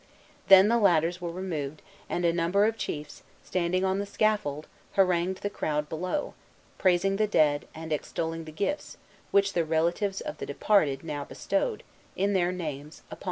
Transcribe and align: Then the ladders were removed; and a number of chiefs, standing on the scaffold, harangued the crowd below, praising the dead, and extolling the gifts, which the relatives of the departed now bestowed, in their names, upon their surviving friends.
Then 0.47 0.67
the 0.67 0.79
ladders 0.79 1.21
were 1.21 1.29
removed; 1.29 1.83
and 2.09 2.25
a 2.25 2.33
number 2.33 2.65
of 2.65 2.75
chiefs, 2.75 3.21
standing 3.43 3.85
on 3.85 3.99
the 3.99 4.07
scaffold, 4.07 4.65
harangued 4.93 5.41
the 5.43 5.49
crowd 5.51 5.89
below, 5.89 6.33
praising 6.79 7.17
the 7.17 7.27
dead, 7.27 7.67
and 7.75 7.93
extolling 7.93 8.45
the 8.45 8.51
gifts, 8.51 8.97
which 9.29 9.53
the 9.53 9.63
relatives 9.63 10.19
of 10.19 10.39
the 10.39 10.47
departed 10.47 11.03
now 11.03 11.23
bestowed, 11.23 11.83
in 12.15 12.33
their 12.33 12.51
names, 12.51 12.63
upon 12.63 12.67
their 12.67 12.81
surviving 12.81 13.09
friends. 13.09 13.19